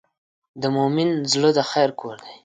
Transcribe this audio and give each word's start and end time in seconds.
د 0.61 0.63
مؤمن 0.75 1.09
زړه 1.33 1.49
د 1.57 1.59
خیر 1.71 1.89
کور 1.99 2.15
دی. 2.25 2.33